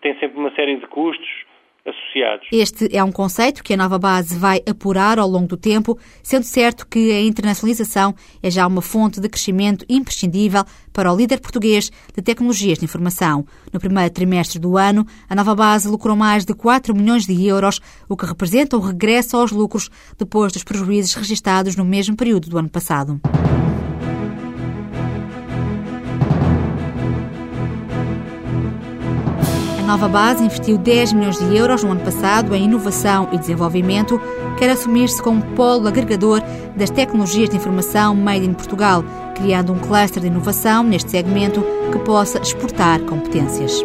tem 0.00 0.14
sempre 0.18 0.38
uma 0.38 0.50
série 0.52 0.76
de 0.76 0.86
custos, 0.86 1.44
associados. 1.86 2.46
Este 2.52 2.94
é 2.96 3.02
um 3.02 3.12
conceito 3.12 3.62
que 3.62 3.74
a 3.74 3.76
nova 3.76 3.98
base 3.98 4.38
vai 4.38 4.62
apurar 4.68 5.18
ao 5.18 5.28
longo 5.28 5.48
do 5.48 5.56
tempo, 5.56 5.98
sendo 6.22 6.44
certo 6.44 6.86
que 6.86 7.10
a 7.12 7.20
internacionalização 7.20 8.14
é 8.42 8.50
já 8.50 8.66
uma 8.66 8.82
fonte 8.82 9.20
de 9.20 9.28
crescimento 9.28 9.84
imprescindível 9.88 10.64
para 10.92 11.12
o 11.12 11.16
líder 11.16 11.40
português 11.40 11.90
de 12.14 12.22
tecnologias 12.22 12.78
de 12.78 12.84
informação. 12.84 13.44
No 13.72 13.80
primeiro 13.80 14.12
trimestre 14.12 14.58
do 14.58 14.76
ano, 14.76 15.06
a 15.28 15.34
nova 15.34 15.54
base 15.54 15.88
lucrou 15.88 16.14
mais 16.14 16.44
de 16.44 16.54
4 16.54 16.94
milhões 16.94 17.26
de 17.26 17.46
euros, 17.46 17.80
o 18.08 18.16
que 18.16 18.26
representa 18.26 18.76
o 18.76 18.80
regresso 18.80 19.36
aos 19.36 19.50
lucros 19.50 19.90
depois 20.18 20.52
dos 20.52 20.64
prejuízos 20.64 21.14
registados 21.14 21.76
no 21.76 21.84
mesmo 21.84 22.16
período 22.16 22.48
do 22.48 22.58
ano 22.58 22.68
passado. 22.68 23.20
Nova 29.92 30.08
Base 30.08 30.42
investiu 30.42 30.78
10 30.78 31.12
milhões 31.12 31.38
de 31.38 31.54
euros 31.54 31.84
no 31.84 31.90
ano 31.90 32.00
passado 32.00 32.54
em 32.54 32.64
inovação 32.64 33.28
e 33.30 33.36
desenvolvimento, 33.36 34.18
quer 34.56 34.70
assumir-se 34.70 35.22
como 35.22 35.42
polo 35.54 35.86
agregador 35.86 36.40
das 36.74 36.88
tecnologias 36.88 37.50
de 37.50 37.56
informação 37.56 38.14
made 38.14 38.46
in 38.46 38.54
Portugal, 38.54 39.04
criando 39.34 39.70
um 39.70 39.78
cluster 39.78 40.22
de 40.22 40.28
inovação 40.28 40.82
neste 40.82 41.10
segmento 41.10 41.62
que 41.92 41.98
possa 41.98 42.38
exportar 42.38 43.02
competências. 43.02 43.84